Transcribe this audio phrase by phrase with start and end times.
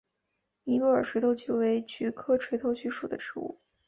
[0.63, 3.59] 尼泊尔垂头菊为菊科垂头菊属的植物。